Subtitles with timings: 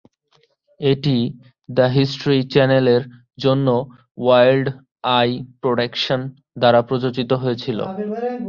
[0.79, 1.17] এটি
[1.69, 3.03] the History চ্যানেলের
[3.37, 3.67] জন্য
[4.17, 4.67] ওয়াইল্ড
[5.17, 5.29] আই
[5.61, 6.27] প্রোডাকশনস
[6.61, 7.79] দ্বারা প্রযোজিত হয়েছিল।